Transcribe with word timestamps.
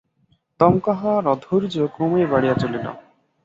দমকা 0.59 0.93
হাওয়ার 0.93 1.25
অধৈর্য 1.33 1.75
ক্রমেই 1.95 2.27
বাড়িয়া 2.31 2.55
চলিল। 2.55 2.85